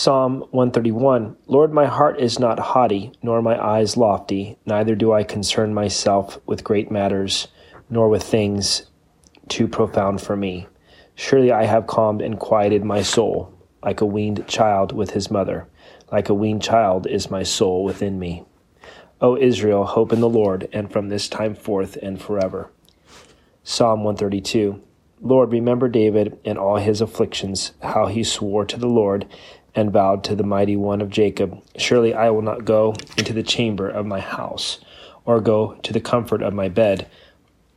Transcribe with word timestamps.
Psalm 0.00 0.42
131 0.52 1.36
Lord, 1.48 1.72
my 1.72 1.86
heart 1.86 2.20
is 2.20 2.38
not 2.38 2.60
haughty, 2.60 3.10
nor 3.20 3.42
my 3.42 3.60
eyes 3.60 3.96
lofty, 3.96 4.56
neither 4.64 4.94
do 4.94 5.12
I 5.12 5.24
concern 5.24 5.74
myself 5.74 6.38
with 6.46 6.62
great 6.62 6.88
matters, 6.88 7.48
nor 7.90 8.08
with 8.08 8.22
things 8.22 8.86
too 9.48 9.66
profound 9.66 10.20
for 10.20 10.36
me. 10.36 10.68
Surely 11.16 11.50
I 11.50 11.64
have 11.64 11.88
calmed 11.88 12.22
and 12.22 12.38
quieted 12.38 12.84
my 12.84 13.02
soul, 13.02 13.52
like 13.82 14.00
a 14.00 14.06
weaned 14.06 14.46
child 14.46 14.92
with 14.92 15.10
his 15.10 15.32
mother. 15.32 15.66
Like 16.12 16.28
a 16.28 16.34
weaned 16.34 16.62
child 16.62 17.08
is 17.08 17.28
my 17.28 17.42
soul 17.42 17.82
within 17.82 18.20
me. 18.20 18.44
O 19.20 19.36
Israel, 19.36 19.84
hope 19.84 20.12
in 20.12 20.20
the 20.20 20.28
Lord, 20.28 20.68
and 20.72 20.92
from 20.92 21.08
this 21.08 21.28
time 21.28 21.56
forth 21.56 21.96
and 21.96 22.22
forever. 22.22 22.70
Psalm 23.64 24.04
132 24.04 24.80
Lord, 25.20 25.50
remember 25.50 25.88
David 25.88 26.38
and 26.44 26.56
all 26.56 26.76
his 26.76 27.00
afflictions, 27.00 27.72
how 27.82 28.06
he 28.06 28.22
swore 28.22 28.64
to 28.66 28.76
the 28.78 28.86
Lord 28.86 29.26
and 29.78 29.92
vowed 29.92 30.24
to 30.24 30.34
the 30.34 30.42
mighty 30.42 30.74
one 30.74 31.00
of 31.00 31.08
Jacob, 31.08 31.62
Surely 31.76 32.12
I 32.12 32.30
will 32.30 32.42
not 32.42 32.64
go 32.64 32.96
into 33.16 33.32
the 33.32 33.44
chamber 33.44 33.88
of 33.88 34.06
my 34.06 34.18
house, 34.18 34.80
or 35.24 35.40
go 35.40 35.74
to 35.84 35.92
the 35.92 36.00
comfort 36.00 36.42
of 36.42 36.52
my 36.52 36.68
bed. 36.68 37.06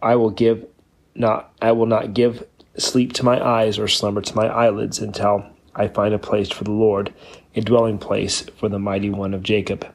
I 0.01 0.15
will 0.15 0.31
give 0.31 0.65
not 1.13 1.53
I 1.61 1.73
will 1.73 1.85
not 1.85 2.15
give 2.15 2.47
sleep 2.75 3.13
to 3.13 3.25
my 3.25 3.39
eyes 3.39 3.77
or 3.77 3.87
slumber 3.87 4.21
to 4.21 4.35
my 4.35 4.47
eyelids 4.47 4.97
until 4.97 5.45
I 5.75 5.89
find 5.89 6.15
a 6.15 6.17
place 6.17 6.49
for 6.49 6.63
the 6.63 6.71
Lord, 6.71 7.13
a 7.55 7.61
dwelling 7.61 7.99
place 7.99 8.41
for 8.57 8.67
the 8.67 8.79
mighty 8.79 9.11
one 9.11 9.35
of 9.35 9.43
Jacob. 9.43 9.85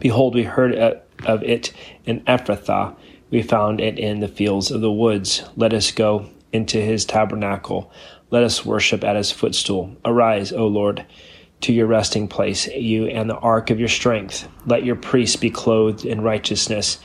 Behold, 0.00 0.34
we 0.34 0.42
heard 0.42 0.74
of 0.74 1.42
it 1.44 1.72
in 2.04 2.22
Ephrathah, 2.22 2.96
we 3.30 3.42
found 3.42 3.80
it 3.80 3.96
in 3.96 4.18
the 4.18 4.26
fields 4.26 4.72
of 4.72 4.80
the 4.80 4.90
woods. 4.90 5.44
Let 5.54 5.72
us 5.72 5.92
go 5.92 6.26
into 6.52 6.80
his 6.80 7.04
tabernacle. 7.04 7.92
Let 8.32 8.44
us 8.44 8.64
worship 8.64 9.04
at 9.04 9.14
his 9.14 9.30
footstool. 9.30 9.94
Arise, 10.06 10.52
O 10.52 10.66
Lord, 10.66 11.04
to 11.60 11.72
your 11.72 11.86
resting 11.86 12.28
place, 12.28 12.66
you 12.66 13.06
and 13.06 13.28
the 13.28 13.36
ark 13.36 13.68
of 13.68 13.78
your 13.78 13.90
strength. 13.90 14.48
Let 14.64 14.86
your 14.86 14.96
priests 14.96 15.36
be 15.36 15.50
clothed 15.50 16.06
in 16.06 16.22
righteousness, 16.22 16.98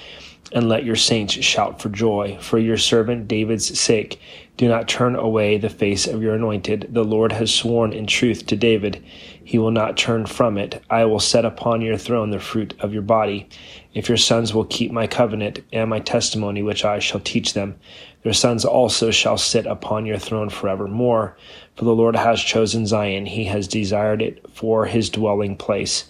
and 0.52 0.70
let 0.70 0.84
your 0.84 0.96
saints 0.96 1.34
shout 1.34 1.82
for 1.82 1.90
joy. 1.90 2.38
For 2.42 2.58
your 2.58 2.78
servant 2.78 3.28
David's 3.28 3.80
sake, 3.80 4.20
do 4.58 4.68
not 4.68 4.88
turn 4.88 5.16
away 5.16 5.58
the 5.58 5.70
face 5.70 6.08
of 6.08 6.22
your 6.22 6.34
anointed. 6.34 6.88
The 6.90 7.04
Lord 7.04 7.32
has 7.32 7.54
sworn 7.54 7.94
in 7.94 8.08
truth 8.08 8.48
to 8.48 8.56
David. 8.56 9.04
He 9.44 9.60
will 9.60 9.72
not 9.72 9.98
turn 9.98 10.26
from 10.26 10.58
it. 10.58 10.84
I 10.90 11.06
will 11.06 11.20
set 11.20 11.46
upon 11.46 11.82
your 11.82 11.98
throne 11.98 12.32
the 12.32 12.40
fruit 12.40 12.74
of 12.80 12.92
your 12.92 13.04
body. 13.04 13.48
If 13.94 14.10
your 14.10 14.18
sons 14.18 14.54
will 14.54 14.66
keep 14.66 14.92
my 14.92 15.08
covenant 15.08 15.60
and 15.72 15.90
my 15.90 16.00
testimony, 16.00 16.64
which 16.64 16.84
I 16.84 17.00
shall 17.00 17.20
teach 17.20 17.54
them, 17.54 17.80
their 18.24 18.34
sons 18.34 18.66
also 18.66 19.12
shall 19.12 19.38
sit 19.38 19.66
upon 19.66 20.06
your 20.06 20.18
throne 20.18 20.50
forevermore. 20.50 21.38
For 21.76 21.86
the 21.86 21.96
Lord 21.96 22.16
has 22.16 22.42
chosen 22.42 22.86
Zion, 22.86 23.26
he 23.26 23.46
has 23.46 23.68
desired 23.68 24.22
it 24.22 24.44
for 24.52 24.86
his 24.86 25.10
dwelling 25.10 25.56
place. 25.56 26.10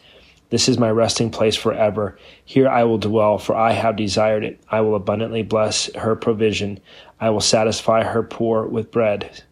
This 0.49 0.69
is 0.69 0.77
my 0.77 0.89
resting 0.89 1.29
place 1.29 1.55
forever. 1.55 2.17
Here 2.45 2.69
I 2.69 2.85
will 2.85 2.97
dwell, 2.97 3.37
for 3.37 3.55
I 3.55 3.73
have 3.73 3.97
desired 3.97 4.43
it. 4.43 4.59
I 4.69 4.79
will 4.81 4.95
abundantly 4.95 5.43
bless 5.43 5.93
her 5.95 6.15
provision. 6.15 6.79
I 7.19 7.31
will 7.31 7.41
satisfy 7.41 8.03
her 8.03 8.23
poor 8.23 8.65
with 8.65 8.91
bread. 8.91 9.43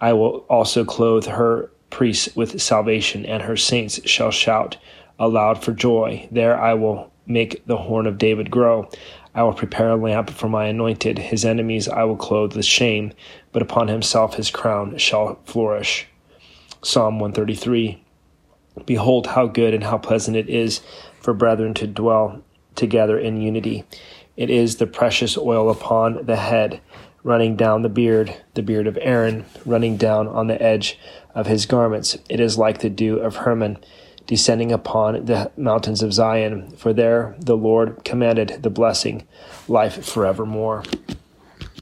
I 0.00 0.12
will 0.12 0.44
also 0.50 0.84
clothe 0.84 1.26
her 1.26 1.70
priests 1.88 2.36
with 2.36 2.60
salvation, 2.60 3.24
and 3.24 3.42
her 3.42 3.56
saints 3.56 4.00
shall 4.08 4.30
shout 4.30 4.76
aloud 5.18 5.62
for 5.62 5.72
joy. 5.72 6.28
There 6.30 6.58
I 6.58 6.74
will 6.74 7.10
make 7.26 7.64
the 7.66 7.76
horn 7.78 8.06
of 8.06 8.18
David 8.18 8.50
grow. 8.50 8.90
I 9.34 9.42
will 9.42 9.54
prepare 9.54 9.90
a 9.90 9.96
lamp 9.96 10.30
for 10.30 10.48
my 10.48 10.66
anointed. 10.66 11.18
His 11.18 11.44
enemies 11.44 11.88
I 11.88 12.04
will 12.04 12.16
clothe 12.16 12.56
with 12.56 12.64
shame, 12.64 13.12
but 13.52 13.62
upon 13.62 13.88
himself 13.88 14.34
his 14.34 14.50
crown 14.50 14.98
shall 14.98 15.38
flourish. 15.44 16.06
Psalm 16.82 17.20
133 17.20 17.99
Behold, 18.86 19.28
how 19.28 19.46
good 19.46 19.74
and 19.74 19.84
how 19.84 19.98
pleasant 19.98 20.36
it 20.36 20.48
is 20.48 20.80
for 21.20 21.34
brethren 21.34 21.74
to 21.74 21.86
dwell 21.86 22.42
together 22.74 23.18
in 23.18 23.40
unity. 23.40 23.84
It 24.36 24.50
is 24.50 24.76
the 24.76 24.86
precious 24.86 25.36
oil 25.36 25.70
upon 25.70 26.24
the 26.24 26.36
head, 26.36 26.80
running 27.22 27.56
down 27.56 27.82
the 27.82 27.88
beard, 27.88 28.34
the 28.54 28.62
beard 28.62 28.86
of 28.86 28.98
Aaron, 29.00 29.44
running 29.66 29.96
down 29.96 30.26
on 30.26 30.46
the 30.46 30.60
edge 30.62 30.98
of 31.34 31.46
his 31.46 31.66
garments. 31.66 32.16
It 32.28 32.40
is 32.40 32.56
like 32.56 32.78
the 32.78 32.90
dew 32.90 33.18
of 33.18 33.36
Hermon 33.36 33.78
descending 34.26 34.70
upon 34.70 35.24
the 35.24 35.50
mountains 35.56 36.02
of 36.02 36.12
Zion, 36.12 36.70
for 36.76 36.92
there 36.92 37.34
the 37.40 37.56
Lord 37.56 38.04
commanded 38.04 38.62
the 38.62 38.70
blessing, 38.70 39.26
life 39.66 40.04
forevermore. 40.04 40.84